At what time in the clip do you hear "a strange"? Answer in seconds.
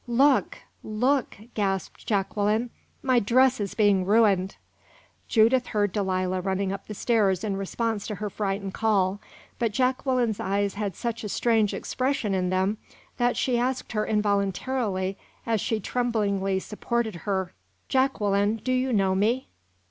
11.23-11.71